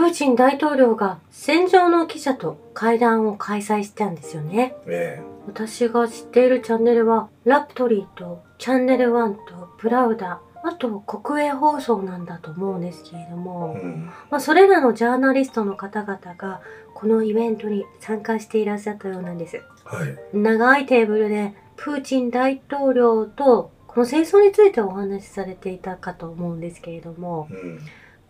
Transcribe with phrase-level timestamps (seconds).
[0.00, 4.74] プーチン大統領が戦場の記者と会談を開催したんですよね。
[4.86, 14.10] え私が知っているチャンネルは、ラプトリーとチャンネル1とプラウダ、あと国営放送なんだと思うんですけれどえも、うん。
[14.30, 16.62] まあ、それらのジャーナリストの方々が
[16.94, 19.62] このイベントに参加していらっしゃったようなんです。
[19.84, 20.18] はい。
[20.32, 27.80] 長いテーブルでプーチン大統領とこの戦争についてお話しされていたかと思うんですけれども、うん。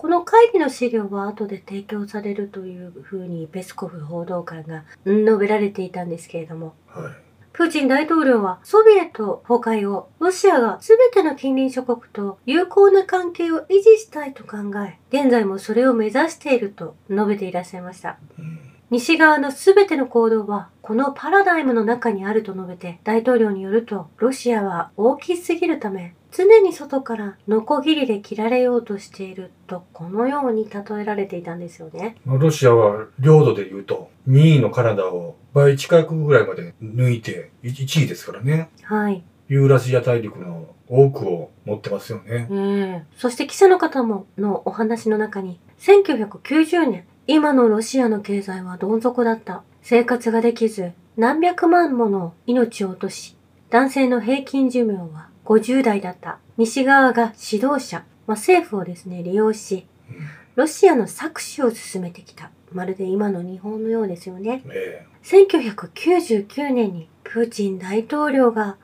[0.01, 7.12] この会議の資料は後で提供されるというふうにペスコフ報道官がうん述べられていたんですけれども、はい。
[7.52, 18.16] プーチン大統領はソビエト崩壊後、ロシアが全ての近隣諸国と友好な関係を維持したいと考え、現在もそれを目指していると述べていらっしゃいました。
[18.38, 18.59] うん。
[18.91, 32.16] 西側の全ての行動はこのパラダイムの中にあると述べて大統領によるとロシアは大きすぎるため常に外からノコギリで切られようとしているとこのように例えられていたんですよね。
[32.25, 38.71] まあ、ロシアは領土で言うと、2位のカナダを倍近くぐらいまで抜いて1位ですからね。
[38.82, 39.25] はい。
[39.49, 42.49] ユーラシア大陸の多くを持ってますよね。
[42.51, 49.62] ええそして記者の方ものお話の中に1990年今のロシアの経済はどん底だった。
[49.82, 53.36] 生活ができず何百万もの命を落とし
[53.70, 56.40] 男性の平均寿命は50代だった。
[56.56, 60.16] 西側が指導者、まあ、政府をですね利用しうん。
[60.56, 62.51] ロシアの搾取を進めてきた。
[62.73, 64.64] まるで今の日本のようですよね。
[64.66, 68.76] え1999年にプーチン大統領が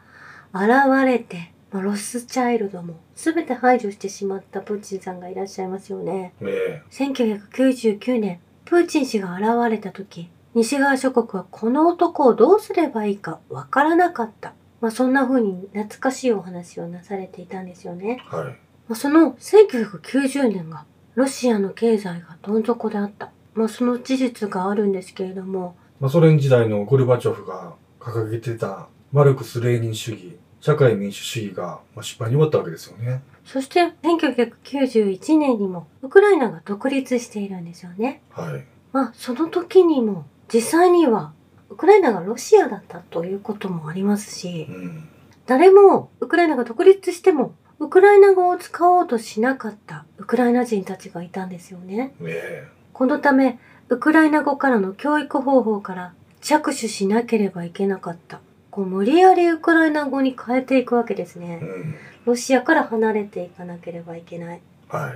[0.54, 6.32] 現れて、まあロスチャイルドも全て排除してしまったプーチンさんがいらっしゃいますよね。
[6.40, 6.82] え。
[6.82, 14.54] え1999年、プーチン氏が現れた時、西側諸国はこの男をどうすればいいかわからなかった。
[14.80, 18.24] まあそんな風に懐かしいお話をなされていたんですよね。
[18.32, 18.36] え。
[18.36, 18.46] はい。
[18.46, 18.56] ま
[18.92, 23.32] あ、その1990年がロシアの経済がどん底であった。
[23.52, 33.22] まあその事実があるんですけれども、まあ、ソ連時代のゴルバチョフが掲げてたマルクス・レーニン主義、社会民主主義がまあ失敗に終わったわけですよね。
[33.44, 38.20] そして1991年にもウクライナが独立しているんですよね。
[38.30, 38.64] はい。
[38.92, 41.32] まあその時にも実際には
[41.70, 45.08] ウクライナがロシアだったということもありますしう、ん。
[45.46, 52.12] 誰もウクライナが独立してもウクライナ語を使おうとしなかったウクライナ人たちがいたんですよね。
[52.22, 58.40] えこのためウクライナ語からの教育方法から着手しなければいけなかった。
[58.76, 61.64] こう無理やりウクライナ語に変えていくわけですねえ。。
[61.64, 61.94] うん。
[62.26, 64.60] ロシアから離れていかなければいけない。
[64.90, 65.14] はい。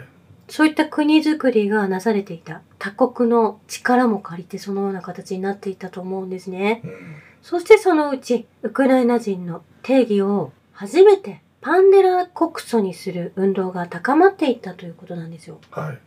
[0.49, 2.63] そういった国づくりがなされていた。
[2.79, 6.81] 他国の力も借りてそのような形になっていたと思うんですね。
[6.85, 7.17] うん。
[7.43, 15.61] そしてそのうち、ウクライナ人の定義を初めてパンデラ国祖にする運動が高まっていったということなんですよ。
[15.71, 15.99] はい。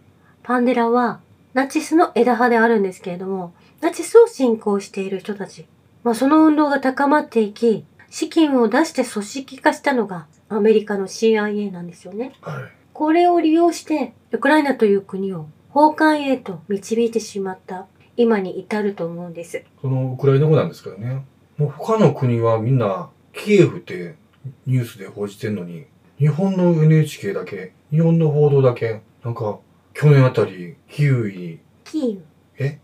[0.42, 1.19] パンデラは
[1.53, 5.68] ナチスの枝葉であるんですけれども、ナチスを信仰している人たち。
[6.03, 12.34] まあ、その運動が高まっていき、資金を出して組織化したのがアメリカの CIA なんですよね。
[12.41, 12.64] はい。
[12.94, 17.88] これを利用して、ウクライナという国を崩壊へと導いてしまった
[18.18, 19.63] 今に至ると思うんです。
[19.81, 21.25] そのウクライナ語なんですけどね。
[21.58, 24.16] もう他の国はみんなキエフって
[24.68, 25.86] ニュースで報じてんのに、
[26.19, 29.59] 日本の NHK だけ、日本の報道だけ、なんか
[29.94, 32.22] 去年あたりキーウに、キーウ。
[32.59, 32.80] え？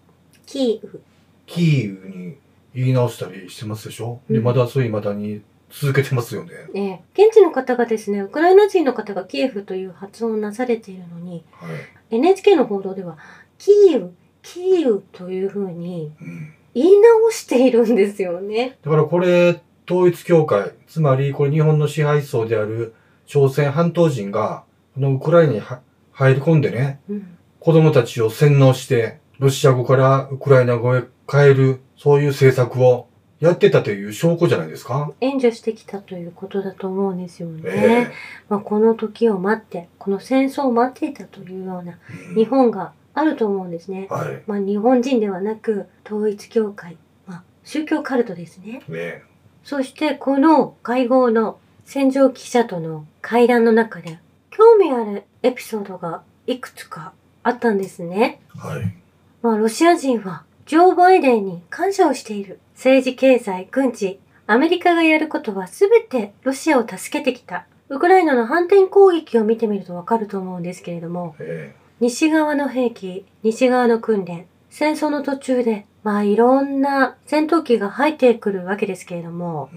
[0.48, 1.02] キーウ。
[1.46, 2.38] キーウに
[2.74, 6.52] 言い直したりしてますでしょ、で、うんまだそういう未だに続けてますよね。
[6.74, 11.68] ねえ現地の方がですね、ウクライナ人の方がキエフという発音をなされているのに、は
[12.12, 12.18] い。
[12.18, 13.18] NHK の報道では、
[13.58, 16.54] キーウ、キーウというふうにうん。
[16.74, 18.78] 言い直しているんですよね。
[18.84, 22.94] だからこれ、統一教会、つまりこれ日本の支配層である
[23.26, 24.64] 朝鮮半島人が、
[24.94, 25.82] このウクライナには
[26.12, 27.38] 入り込んでね、うん。
[27.60, 33.08] 子供たちを洗脳して、ロシア語からウクライナ語へ変える、そういう政策を
[33.40, 35.12] やってたという証拠じゃないですか？
[35.22, 37.64] 援助してきたということだと思うんですよね。
[37.70, 38.12] え
[38.50, 41.98] まあ、この時を待って、この戦争を待っていたというような
[42.32, 44.08] え日本があると思うんですね。
[44.10, 44.44] はい。
[44.46, 46.98] まあ、日本人ではなく、統一教会、
[47.28, 48.82] まあ、宗教カルトですね。
[48.88, 49.24] ね
[49.64, 54.20] そして、この会合の戦場記者との会談の中で、
[54.52, 58.42] 興味あるエピソードがいくつかあったんですね。
[58.56, 58.94] はい。
[59.42, 62.60] まあ、ロシア人は、ジョー・バイデンに感謝をしている。
[62.76, 67.66] 政治、経済、軍事、アメリカがやることは全てロシアを助けてきた。
[67.90, 79.70] ウクライナの反転攻撃を見てみるとわかると思うんですけれども、え西側の兵器、西側の訓練、戦争の途中で、まあいろんな戦闘機が入ってくるわけですけれども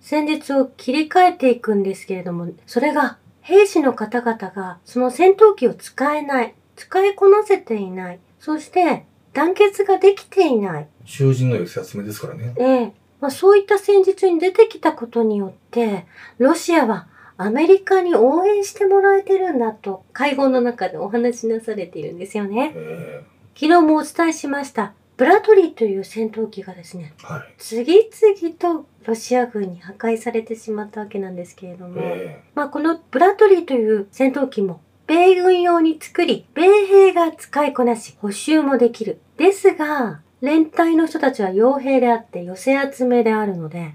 [0.00, 9.06] 戦術を切り替えていくんですけれども、それが兵士の方々がその戦闘機を使えない、使いこなせていない、そして
[9.36, 10.88] 団結ができていない。
[11.04, 12.54] 囚人の寄せ集めですからね。
[12.56, 16.06] ええまあ、そういった戦術に出てきたことによって、
[16.38, 17.06] ロシアは
[17.36, 22.72] アメリカに応援してもらえてるんだと会合の中でお話しなされているんですよね。
[22.74, 23.24] え
[23.54, 24.94] 昨日もお伝えしました。
[25.18, 27.54] ブラトリーという戦闘機がですね、えはい。
[27.58, 39.20] 次々とロシア軍に破壊されてしまったわけなんですけれども、えまあこのブラトリーという戦闘機も米軍用に作り、米兵が使いこなし、補修もできる。
[39.36, 43.94] ですが、連隊の人たちは傭兵であって寄せ集めであるので。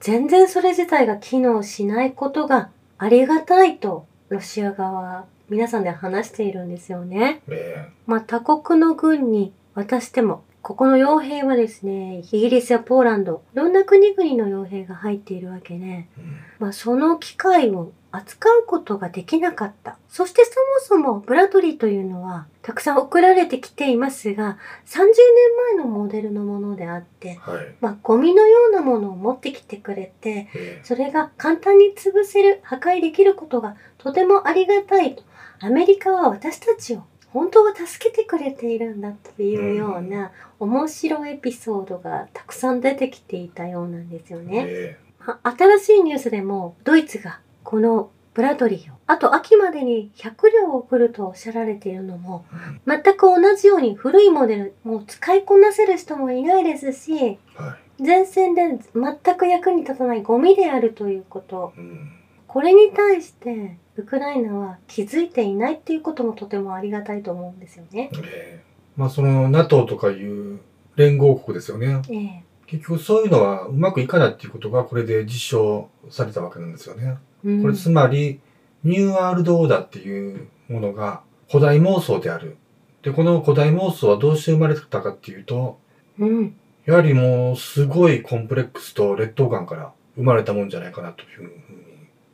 [0.00, 2.68] 全然それ自体が機能しないことが
[2.98, 7.40] ありがたいと、ロシア側は皆さんで話しているんですよね。
[7.48, 16.36] えまあ他国の軍に渡しても、ここの傭兵はですね、イギリスやポーランド、いろんな国々の傭兵が入っているわけで、えうん。
[16.58, 19.98] まあその機会を扱うことができなかった。
[20.08, 27.74] そしてそもそもブラトリーというのはたくさん送られてきていますが、30年前のモデルのものであって、はい。
[27.80, 35.22] まあゴミのようなものを持ってきてくれて、えそれが簡単に潰せる、破壊できることがとてもありがたいと。
[35.60, 37.02] アメリカは私たちを
[37.32, 44.98] 本当は助けてくれているんだというような面白いエピソードがたくさん出てきていたようなんですよえね。
[45.42, 52.44] 新しいニュースでもドイツがこのブラドリーをあと秋までに100両送るとおっしゃられているのも
[52.86, 58.02] うん全く同じように古いモデルもう使いこなせる人もいないですしはい。
[58.02, 58.62] 前線で
[58.92, 62.12] 全く役に立たないゴミであるということうん。
[62.48, 68.10] これに対してウクライナは気づいていないっていうこともとてもありがたいと思うんですよね。
[68.24, 70.60] ええまあその NATO とかいう
[70.96, 72.02] 連合国ですよね。
[72.10, 77.18] ええ結局そういうのはうまくいかないっていうことがこれで実証されたわけなんですよね。
[77.44, 77.62] うん。
[77.62, 78.40] これつまり、
[78.82, 82.56] ニューワールドオーダーっていうものが古代妄想である。
[83.02, 85.78] で、この古代妄想はどうして生まれたかっていうと、
[86.18, 86.56] うん。
[86.86, 91.50] やはりもうすごいコンプレックスと劣等感から生まれたもんじゃないかなというふうに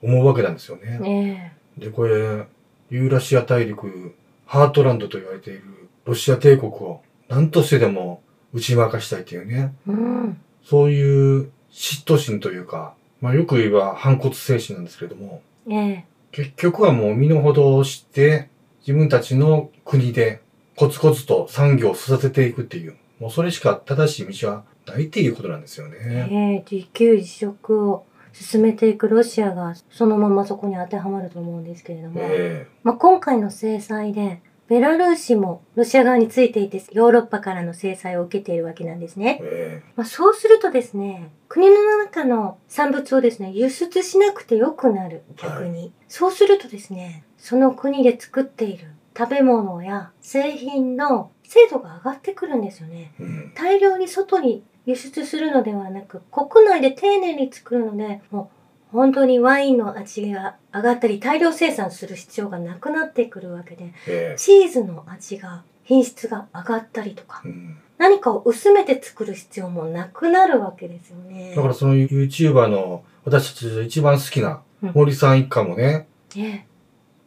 [0.03, 1.01] 思うわけなんですよね。
[1.05, 1.87] ええ。
[1.87, 2.47] で、これ、
[2.91, 4.15] ユーラシア大陸、
[4.47, 5.63] ハートランドと言われている
[6.05, 8.23] ロシア帝国を何としてでも
[8.53, 10.41] 打ち負かしたいというね、うん。
[10.65, 16.05] そういう嫉妬心というか、まあよく言えば反骨精神なんですけれども、ええ。
[16.33, 18.49] 結局はもう身の程を知って、
[18.81, 20.41] 自分たちの国で
[20.77, 25.97] コツコツと産業を育てていくっていう、もうそれしか正しい道はないっていうことなんですよね。
[26.01, 34.41] ええ自給自足を進めていくロシアがそのままそこに当てはまると思うんですけれども、えまあ、今回の制裁で
[34.71, 39.83] ベラルーシもロシア側についていてヨーロッパからの制裁を受けているわけなんですねえ。
[39.83, 45.93] えまあ、そうするとですね、国の中の産物をですね、輸出しなくてよくなる、逆に。
[46.07, 53.13] そうするとですね、その国で作っている食べ物や製品の精度が上がってくるんですよね。
[53.19, 53.53] えうん。
[53.57, 58.60] 大量に外に輸出するのではなく、国内で丁寧に作るので、もう
[58.93, 64.39] 本当にワインの味が上がったり、大量生産する必要がなくなってくるわけで、ええ。
[64.39, 67.77] チーズの味が、品質が上がったりとか、うん。
[67.99, 71.55] 何かを薄めて作る必要もなくなるわけですよね。
[71.55, 76.65] だからその YouTuber の私たちが一番好きな森さん一家もね、え。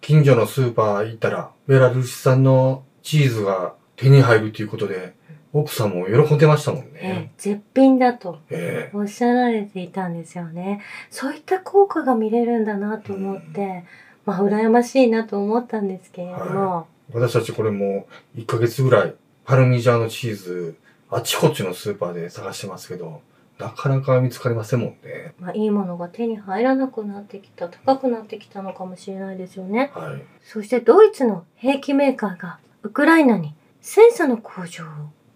[0.02, 5.14] 近所のスーパー行ったら、ベラルーシ産のチーズが手に入るということで、
[5.54, 7.30] 奥さんも喜んでましたもんええね。
[7.30, 10.82] え絶品だとえおっしゃられていたんですよね。
[11.12, 13.86] そういった効果が見れるんだなと思って、
[14.26, 19.14] まあ羨ましいなと思ったんですけれども、え私たちこれもう1ヶ月ぐらい、
[19.46, 20.76] パルミジャーノチーズ、
[21.12, 23.22] あちこちのスーパーで探してますけど、
[23.60, 25.36] なかなか見つかりませんもんね。
[25.40, 29.92] まあいいものが手に入らなくなってきた、高くなってきたのかもしれないですよね。
[29.94, 30.24] はい。
[30.44, 34.88] そしてドイツの兵器メーカーがウクライナに戦車の工場を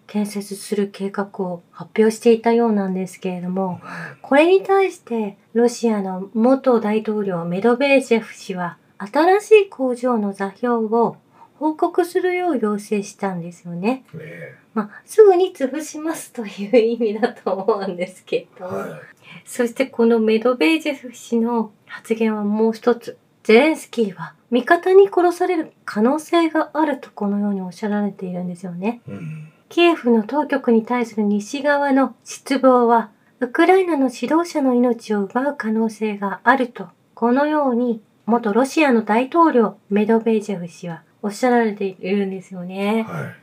[0.08, 3.80] 建設する計画を発表していたようなんですけれども、
[4.22, 11.16] これに対してロシアの元大統領メドベージェフ氏は新しい工場の座標を
[11.58, 14.04] 報告するよう要請したんですよね。
[14.12, 19.00] ねえまあ、すぐに潰しますという意味だと思うんですけど、は
[19.44, 23.18] そしてこのメドベージェフ氏の発言はもう一つ。
[23.42, 29.00] ゼレンスキーは味方に殺される可能性があるとこのようにおっしゃられているんですよね。
[29.08, 29.10] い。
[29.10, 29.52] うん。
[29.68, 33.10] キエフの当局に対する西側の失望は、
[33.40, 43.04] ウクライナの指導者の命を奪う可能性があると、このように元ロシアの大統領メドベージェフ氏はおっしゃられているんですよね。
[43.08, 43.34] はい。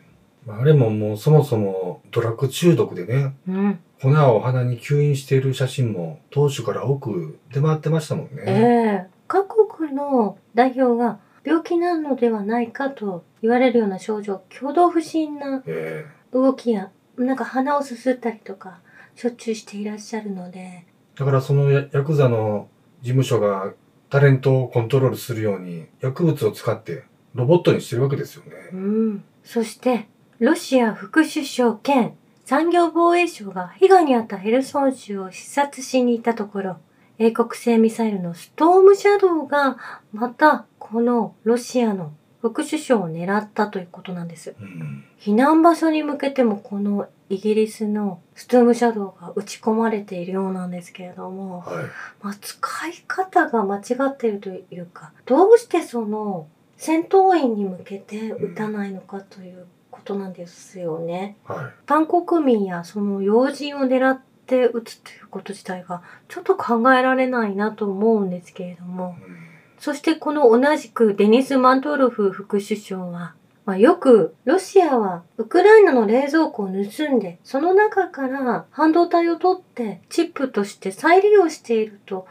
[0.45, 3.79] まあ、あれももうそもそもドラッグ中毒でね、うん。
[4.01, 9.07] 粉を鼻に吸引している写真も当初から多く出回ってましたもんえね。
[9.07, 18.79] え各国の代表が病気なのではないかと言われるような症状、挙動不審なえ動きや、なんか鼻をすすったりとか、
[19.15, 22.67] しょっちゅうしていらっしゃるので、えだからそのヤヤクザの
[23.01, 23.73] 事務所が
[24.09, 27.03] タレントをコントロールするように薬物を使って
[27.33, 28.51] ロボットにしてるわけですよね。
[28.73, 29.23] うん。
[29.43, 30.07] そして、
[30.39, 32.13] ロシア副首相兼
[32.43, 36.77] 産業防衛省が被害に遭ったヘルソン州を視察しに行ったところ、
[37.17, 39.77] 英国製ミサイルのストームシャドウが
[40.11, 42.13] またこのロシアの
[42.49, 44.53] 副首相を狙ったということなんです。
[44.61, 45.03] うん。
[45.19, 51.85] 避難場所に向けてもこのイギリスのストームシャドウが打ち込まれているようなんですけれども、はい。
[52.21, 56.47] まあ、使い方が間違っているというか、どうしてその
[56.77, 61.37] 戦闘員に向けて撃たないのかということなんですよね。
[61.45, 69.54] は韓国民やその要人を狙って撃つということ自体がちょっと考えられないなと思うんですけれどもい。、うん
[69.85, 76.71] そしてこの同じくデニス・マントロフ副首相は、まあ、よくロシアはウクライナの冷蔵庫を盗
[77.07, 82.25] んで、その中から半導体を取ってチップとして再利用していると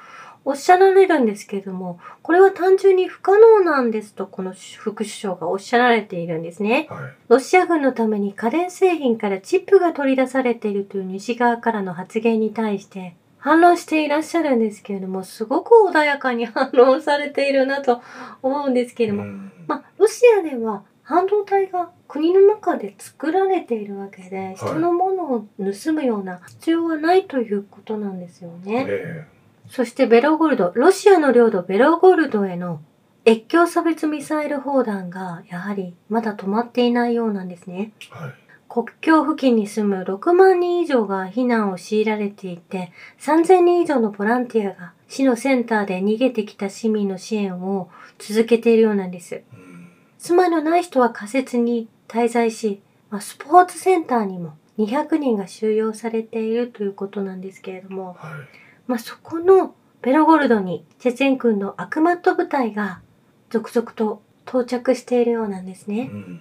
[0.45, 6.89] おっしゃられるんですけれども、これは単純に不可能なんですとこの副首相がおっしゃられているんですね。
[6.91, 7.13] はい。
[7.29, 13.15] ロシア軍のために家電製品からチップが取り出されているという西側からの発言に対して
[13.45, 18.01] 反論していらっしゃるんですけれども、すごく穏やかに反論されているなと
[18.43, 28.87] 思うんですけれども、うんまあ、ロシアでは半導体が国の中で作られているわけで、人のものを盗むような必要はないということなんですよね。
[28.89, 29.27] え
[29.69, 32.81] そしてベロゴルド、ロシアの領土ベロゴルドへの
[33.27, 37.93] 越境差別ミサイル砲弾がやはりまだ止まっていないようなんですね。
[38.11, 38.44] えはい。
[38.75, 42.91] 国境付近に住む6万人以上が避難を強いられていて、
[43.21, 47.89] 3000人以上のボランティアが市のセンターで逃げてきた市民の支援を
[48.19, 49.45] 続けているようなんです。
[49.53, 49.89] うん
[50.19, 58.33] 住まいのない人は仮設に滞在し、まあ、スポーツセンターにも200人が収容されているということなんですけれども、はい。
[58.89, 63.03] まあ、そこのベロゴルドにチェチェン軍のアクマット部隊が
[63.51, 66.11] 続々と到着しているようなんですね。
[66.13, 66.41] うん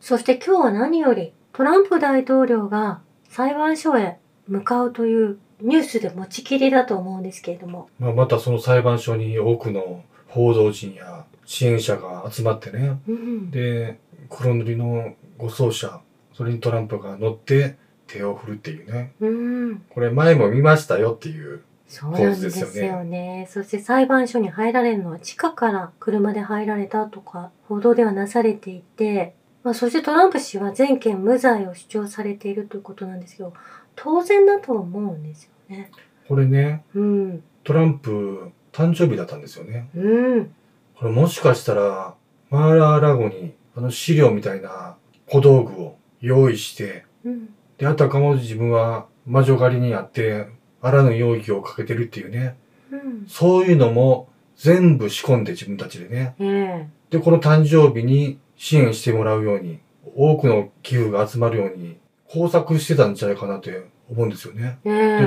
[0.00, 7.88] そして今日は何よりトランプ大統領が裁判所へ向かうというニュースで持ちきりだと思うんですけれども。
[7.98, 12.98] まあ、またその裁判所に多くの報道陣や支援者が集まってね。
[13.08, 16.00] うん、で、黒塗りの護送車、
[16.32, 17.76] それにトランプが乗って
[18.06, 19.12] 手を振るっていうね。
[19.20, 21.62] うん、これ前も見ましたよっていう。
[21.86, 23.48] そうなんですよね。
[23.50, 33.52] そして裁判所に入られるのは地下から車で入られたとか報道ではなされていて、まあ、そしてトランプ氏は全件無罪を主張されているということなんですけど、
[33.94, 35.90] 当然だと思うんですよね。
[36.28, 39.90] これね、うん、トランプ誕生日だったんですよね。
[39.94, 40.54] うん、
[40.94, 42.14] これもしかしたら、
[42.48, 50.46] マーラーラゴにあの資料みたいな小道具を用意して、うん、で、あたかも自分は魔女狩りにあって、
[50.80, 52.56] あらぬ容疑をかけてるっていうね。
[52.90, 56.34] うん、そういうのも全部仕込んで自分たちでね。
[56.38, 59.80] えで、この誕生日に支援してもらうように、
[60.14, 61.96] 多くの寄付が集まるように、
[62.28, 64.78] 工作してたんじゃないかなって思うんですよね。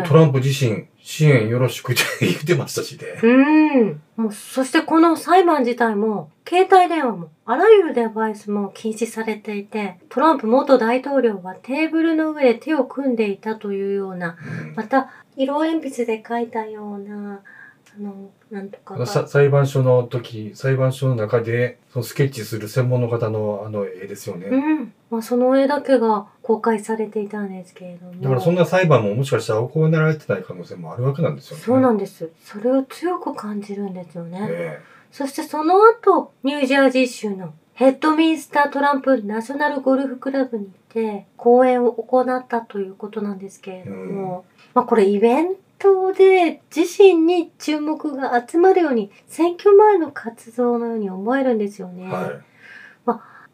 [0.08, 3.20] トランプ自身、支援よろしくって言ってましたしね。
[3.24, 4.02] うん。
[4.18, 17.42] もう、そしてこの裁判自体も、携帯電話も、あらゆるデバイスも禁止されていて、トランプ元大統領はテーブルの上で手を組んでいたというような、うんまた、色鉛筆で描いたような、
[17.96, 19.06] あの、なんとか。
[19.06, 24.48] 裁判所の時、裁判所の中で、そのスケッチする専門の方のあの絵ですよね。
[24.48, 24.94] うん。
[25.12, 28.22] まあ、その絵だけが公開されていたんですけれども。
[28.22, 31.64] だからそんな裁判ももしかしたら行われてない可能性もあるわけなんですよね。
[31.64, 32.30] そうなんです。
[32.44, 34.48] それを強く感じるんですよね。
[34.50, 34.80] え
[35.12, 52.06] そしてその後、ニュージャージー州のヘッドミンスタートランプナショナルゴルフクラブにて講演を行ったということなんですけれども、まあこれイベントで自身に注目が集まるように選挙前の活動のように思えるんですよね。
[52.06, 52.42] えはい。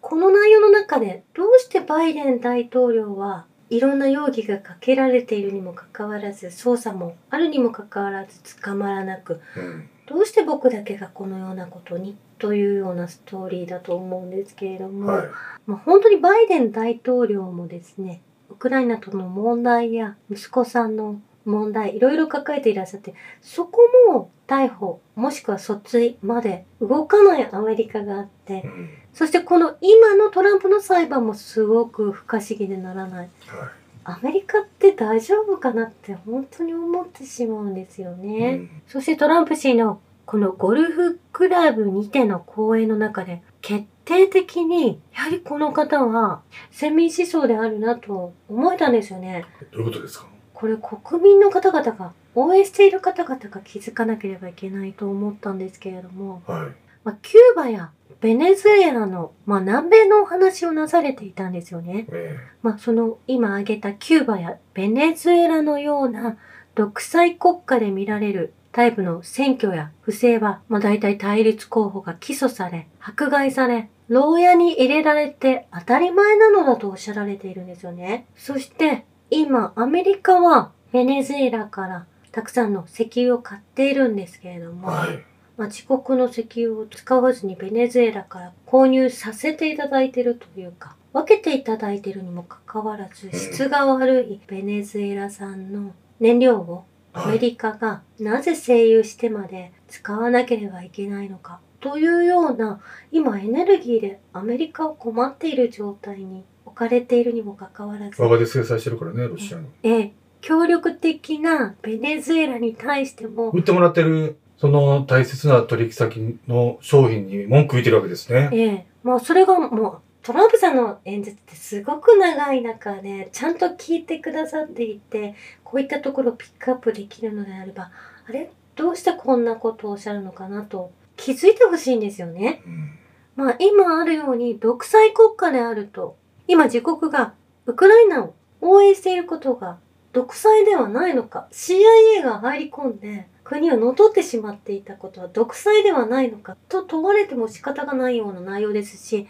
[0.02, 9.90] この内容の中でどうしてバイデン大統領はいろんな容疑がかけられているにもかかわらず捜査もあるにもかかわらず捕まらなくうん。
[10.08, 15.28] どうして僕だけがこのようなことにというようなストーリーだと思うんですけれども、はい。
[15.68, 28.90] まあ、本当にバイデン大統領もですねウクライナとの問題や息子さんの問題いろいろ抱えていらっしゃってそこも逮捕もしくは訴追まで動かないアメリカがあってうん。
[29.14, 33.72] そしてこの今のトランプの裁判もすごく不可思議でならないは
[34.06, 38.28] アメリカって大丈夫かなって本当に思ってしまうんですよい。
[38.28, 38.50] ね。
[38.52, 46.42] うんそしてトランプ氏のこのゴルフクラブにての講演の中で決定的に、やはりこの方は
[46.72, 49.46] 先民思想であるなと思えたんですよね。
[49.72, 50.28] どういうことですか？
[50.60, 56.68] これ国民の方々が、応援している方々が気づかなければいけないと思ったんですけれども、はい。
[57.06, 62.08] まあ、キューバやベネズエラの、まあ、南米のお話をなされていたんですよね。
[62.12, 66.38] えまあ、その今挙げたキューバやベネズエラのような
[66.76, 78.26] 独裁国家で見られるタイプの選挙や不正は、まあ、大体対立候補が起訴され、迫害され、牢屋に入れられて当たり前なのだとおっしゃられているんですよね。
[78.36, 85.24] そして今アメリカはベネズエラからたくさんの石油を買っているんですけれどえも、はい。
[85.58, 102.80] まあ、自国の石油を使わずにベネズエラから購入させていただいているというか、分けていただいているにもかかわらず、質が悪いベネズエラ産の燃料をアメリカがなぜ製油してまで使わなければいけないのかというような、
[103.12, 106.46] 今エネルギーでアメリカを困っている状態に置
[106.80, 109.68] かれているにもかかわらず、我がで制裁してるからね、ロシアに。
[109.84, 118.50] ええ、協力的なベネズエラに対しても、売ってもらってる、その大切な取引先の商品に文句言ってるわけですね。
[118.54, 127.92] ええ、もうそれがもう、トランプさんの演説ってすごく長い中で、ちゃんと聞いてくださっていて、こういったところをピックアップできるのであれば、
[128.28, 128.52] あれ？
[128.76, 132.62] どうしてこんなことをおっしゃるのかなと気づいてほしいんですよね。
[132.66, 132.92] うん。
[133.36, 136.16] まあ今あるように独裁国家であると、
[136.50, 137.36] 今自国が
[137.68, 139.78] ウクライナを応援していることが
[140.14, 149.28] 独裁ではないのか、CIA が入り込んで国を乗っ取ってしまっていたことは独裁ではないのかと問われても仕方がないような内容ですし、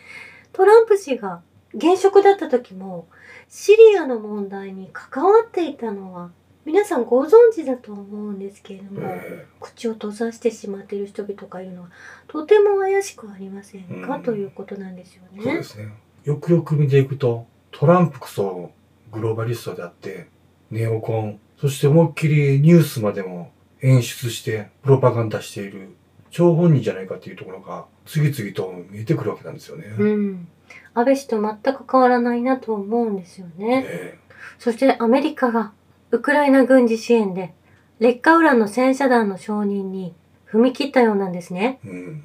[0.54, 1.42] トランプ氏が
[1.74, 3.10] 現職だった時も
[3.50, 6.32] シリアの問題に関わっていたのは
[6.64, 11.90] 皆さんご存知だと思うんですけれども、え口を閉ざしてしまっている人々がいるのは
[12.30, 15.64] とても怪しくありませんか、うんということなんですよえそうねで。
[15.64, 15.94] すね。
[16.30, 18.70] よくよく見ていくと、トランプこそ
[19.12, 20.28] グローバリストであって、
[20.70, 25.90] ネオコン、そして思いっきりニュースまでも演出してプロパガンダしている
[26.30, 29.88] 張本人じゃないかっていうところが次々と見えてくるわけなんですよね。
[29.98, 30.48] うん。
[30.94, 33.86] 安倍氏と全く変わらないなと思うんですよね。
[33.88, 34.20] え
[34.60, 35.74] そしてアメリカが
[36.12, 37.56] ウクライナ軍事支援で
[37.98, 40.14] 劣化ウランの戦車弾の承認に
[40.48, 41.80] 踏み切ったようなんですね。
[41.84, 42.24] えうん。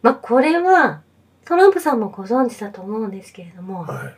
[0.00, 1.02] まあこれは
[1.44, 4.14] トランプさんもご存知だと思うんですけれども、はい。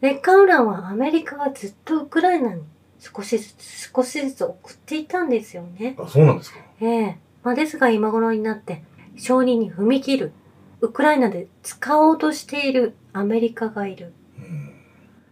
[0.00, 2.62] 劣化ウランはアメリカがずっとウクライナに
[2.98, 5.96] 少しずつ少しずつ送っていたんですよね。
[5.98, 6.58] あ、そうなんですか。
[6.80, 8.82] ええまあですが今頃になって
[9.16, 10.32] 承認に踏み切る。
[10.80, 14.12] ウクライナで使おうとしているアメリカがいる。
[14.38, 14.74] うん。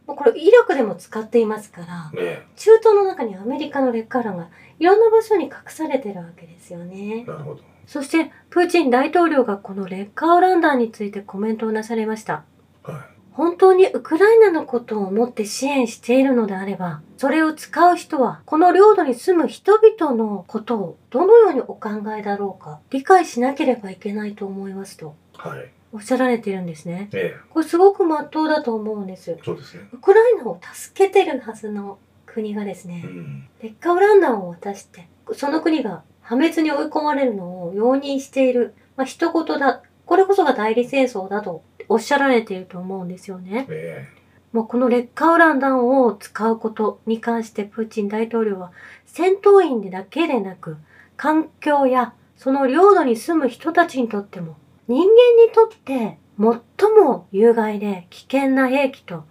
[0.06, 7.24] もうこれイラクでも使っていますから、え中東の中にアメリカの劣化ウランがいろんな場所に隠されてるわけですよねえ。
[7.24, 7.60] なるほど。
[7.86, 12.44] そしてプーチン大統領がこの劣化ウラン弾についてコメントをなされました。
[12.82, 25.38] は本当にウクライナのことを思って支援しているのであれば、それを使う人は、この領土に住む人々のことをどのようにお考えだろうか、理解しなければいけないと思いますと、い。
[25.48, 25.70] はい。
[25.92, 27.10] おっしゃられているんですね。
[27.12, 29.38] えこれすごく真っ当だと思うんですえ。
[29.44, 29.86] そうですね。
[29.92, 33.48] ウクライナを助けてるはずの国がですうね、ん。
[33.62, 39.82] 劣化ウラン弾を渡して、その国が破滅に追い込まれるのを容認している、まあ、一言だ。
[40.04, 43.66] これこそが代理戦争だとおっしゃられていると思うんですよね。
[43.70, 44.08] え
[44.52, 48.72] もうこの劣化ウラン弾を使うことに関してプーチン大統領は
[49.04, 50.78] 戦闘員でだけでなく
[51.16, 54.56] 環境やその領土に住む人たちにとっても
[54.88, 59.24] 人間にとって最も有害で危険な兵器と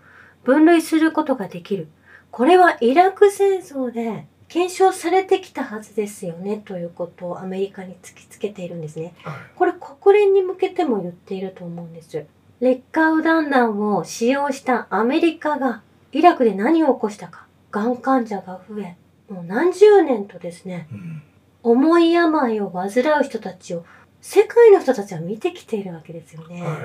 [0.44, 1.90] 分類することができる。
[2.32, 9.14] これはイラク戦争で検証されてきたはずですよねということをアメリカに突きつけているんですね。
[9.58, 12.26] これ国連に向けても言っていると思うんです。
[12.62, 15.82] 劣化ウラン弾を使用したアメリカが
[16.14, 17.48] イラクで何を起こしたか。
[17.70, 18.96] がん患者が増え、
[19.28, 21.22] もう何十年とですね、うん。
[21.62, 22.88] 重い病を患
[23.20, 23.84] う人たちを
[24.22, 26.62] 世界の人たちは見てきているわけですよね。
[26.62, 26.78] はい。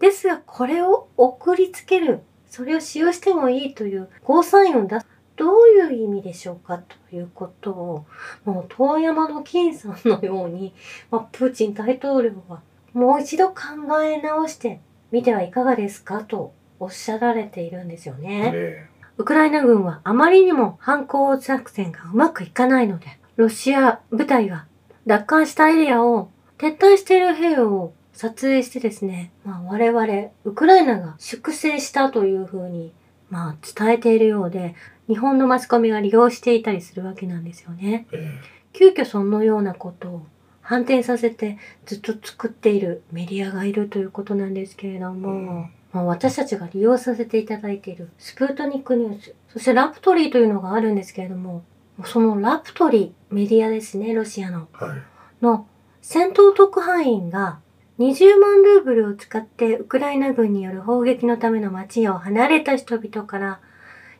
[0.00, 5.06] ですが、これを送りつける、それを使用してもいいというゴーサインを出す。
[5.38, 8.06] どういう意味でしょうかということを、
[8.44, 10.74] もう遠山の金さんのように、
[11.10, 12.60] まあ、プーチン大統領は
[12.92, 13.54] もう一度考
[14.02, 14.80] え直して
[15.12, 18.50] みてはいかがですかとおっしゃられているんですよね。
[18.54, 24.66] えウクライナ軍はあまりにも反攻作戦がうまくいかないので、ロシア部隊が
[25.06, 32.92] 奪還したエリアを撤退している兵を撮影してですね、まあ、我々、ウクライナが粛清したというふうに、
[33.30, 34.74] まあ、伝えているようで、
[35.08, 38.06] 日本のマスコミが利用していたりするわけなんですよね。
[38.12, 38.16] え。
[38.16, 40.26] え急遽そのようなことを
[40.60, 51.64] 反転させてずっと作っているメディアがいるということなんですけれども、うんまあ、私たちが利用させていただいているスプートニックニュース、そしてラプトリーというのがあるんですけれども、
[52.04, 55.44] そのラプトリー、メディアですね、ロシアの、はい。
[55.44, 55.66] の
[56.02, 57.60] 戦闘特派員が
[57.98, 63.60] 20万ルーブルを使ってウクライナ軍による砲撃のための街を離れた人々から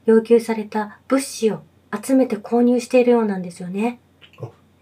[0.09, 1.61] 要求された物資を
[1.95, 4.01] 集めて購入しているようなんですよね。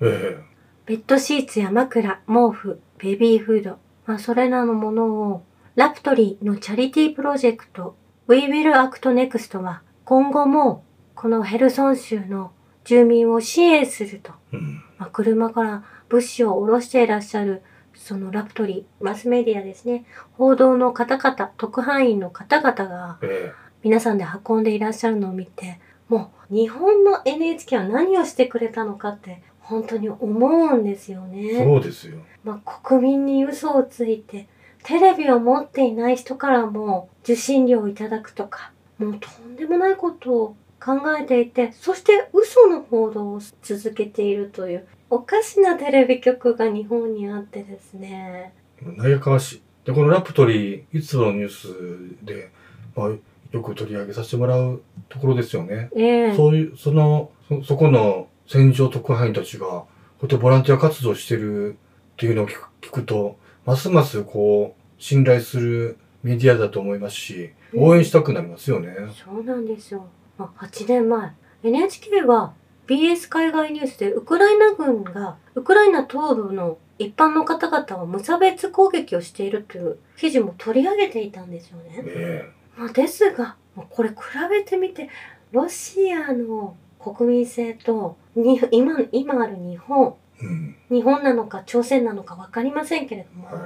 [0.01, 0.39] え
[0.87, 5.43] ベッドシーツや枕、毛布、ベビーフード、まあ、それらのものを、
[5.75, 7.97] ラプトリーのチャリティープロジェクト、
[8.29, 10.85] We Will Act Next は、今後も、
[11.17, 12.53] このヘルソン州の
[12.85, 14.75] 住民を支援すると、えうん。
[14.97, 17.62] まあ、車から物資を下ろしていらっしゃる、
[17.97, 23.53] そのラプトリー、マスメディアですね、報道の方々、特派員の方々が、え
[23.87, 31.64] 皆さんで運んでいらっしゃるのを見て、もう日本の NHK は何をしてくれたのかって本当に思うんですよえね。
[31.64, 32.18] そうですよ。
[32.42, 34.49] まあ、国民に嘘をついて、
[34.83, 48.53] テレビを持っていない人からも受信料をいただくとか、もうとんでもないことを考えていて、そして嘘の報道を続けているという、おかしなテレビ局が日本にあってですね。
[48.83, 49.62] なやかわしい。
[49.85, 52.51] で、このラプトリー、いつものニュースで、
[52.96, 53.11] まあ、
[53.57, 55.90] よく取り上げさせてもらうところですよね。
[55.97, 59.87] ええそういう、その、そ、そこの戦場特派員たちが、こ
[60.23, 61.77] うやってボランティア活動してるっ
[62.16, 68.95] ていうのを聞く聞くと、ますますこう、信頼するメディアだと思いますし、応援したくなりますよね。
[69.25, 70.07] そうなんですよ。
[70.38, 71.31] まあ、8年前、
[71.62, 72.53] NHK は
[72.87, 82.03] BS 海外ニュースでウクライナ軍がウクライナ東部の一般の方々を無差別攻撃をしているという記事も取り上げていたんですよね。
[82.07, 84.17] えまあ、ですが、まあこれ比
[84.51, 85.09] べてみて、
[85.53, 90.77] ロシアの国民性とに今今ある日本、えうん。
[90.91, 93.57] 日本なのか朝鮮なのか分かりませんけれども、はい。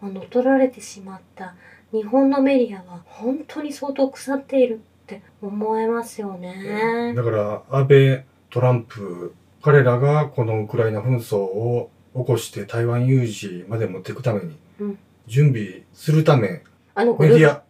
[0.00, 1.54] まあ、乗っ取られてしまった
[1.92, 7.14] 日本のメディアは本当に相当腐っているって思えますよね。
[7.14, 16.62] だから、安倍、トランプ、彼らがこのウクライナ紛争を起こして台湾有事まで持っていくためにうん、準備するため、
[16.94, 17.60] あのア、メディアうん、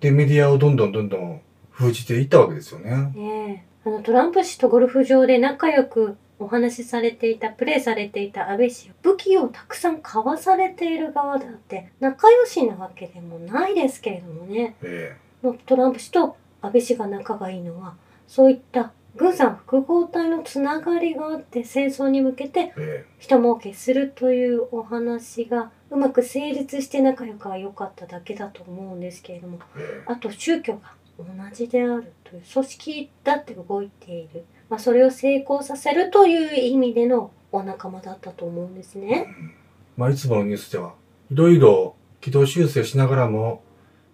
[0.00, 3.12] でメディアをどんどんどんどん封じていったわけですよね。
[3.16, 3.20] え
[3.52, 14.76] えあのトランプ氏とゴルフ場で仲良くお話しされていた、プレーされていた安倍氏、武器をたくさん買わされている側だって仲良しなわけでもないですけれどもね。
[14.82, 17.94] えのトランプ氏と安倍氏が仲がいいのは、
[18.26, 34.44] そういった軍産複合体のつながりがあって戦争に向けてええ人儲けするというお話がうまく成立して仲良くは良かっただけだと思うんですけれども、えあと宗教が同じであるという組織だって動いている。
[34.68, 39.26] まあそれを成功させるという意味でのお仲間だったと思うんですえね。
[39.26, 39.60] うん
[40.00, 40.94] まあ、いつものニュースでは、
[41.30, 43.62] いろいろ軌道修正しながらも、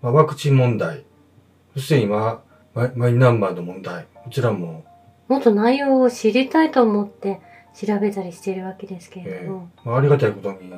[0.03, 1.05] まあ、ワクチン問題、
[1.75, 2.43] そして今、
[2.75, 4.85] マイマイナンバーの問題、こちらも、
[5.29, 7.41] もっと内容を知りたいと思って
[7.73, 9.71] 調べたりしているわけですけれども。
[9.85, 10.73] まあ、ありがたいことに、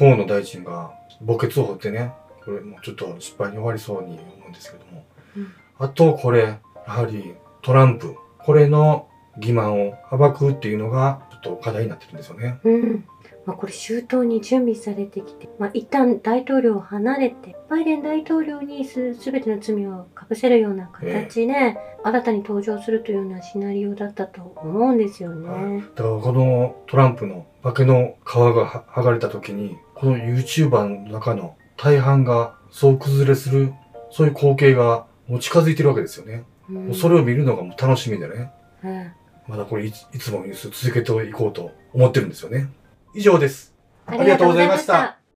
[0.00, 0.90] 河野大臣が
[1.26, 2.12] 墓穴を掘ってね、
[2.44, 5.04] これもうちょっと失敗に終わりそうに思うんですけども。
[5.36, 9.08] うんあと、これ、やはりトランプ、これの
[9.38, 12.60] 欺瞞を暴くっていうのが、ちょっと課題になってるんですよね。
[12.64, 13.04] うん。
[13.46, 25.82] まあ、これ周到に準備されてきて、まあ、一旦大統領を離れて、バイデン大統領にすべての罪をかぶせるような形で、新たに登場するというようなシナリオだったと思うんですよね。
[25.94, 33.74] だからこのトランプの化けの皮がは剥がれた時に、この YouTuber の中の大半がそう崩れする、
[34.10, 36.44] そういう光景がもう近づいてるわけですよね。
[36.68, 38.52] うんそれを見るのがもう楽しみでね。
[38.84, 39.12] うん
[39.48, 42.68] まだこれいつものニュース続けていこうと思ってるんですよね。
[43.14, 43.74] 以上です。
[44.06, 45.19] ありがとうございました。